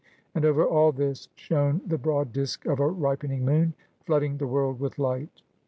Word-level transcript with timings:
And 0.33 0.45
over 0.45 0.65
all 0.65 0.91
this 0.91 1.29
shone 1.35 1.79
the 1.85 1.99
broad 1.99 2.33
disk 2.33 2.65
of 2.65 2.79
a 2.79 2.87
ripening 2.87 3.45
moon, 3.45 3.75
flood 4.03 4.23
ing 4.23 4.37
the 4.37 4.47
world 4.47 4.79
with 4.79 4.97
light. 4.97 5.43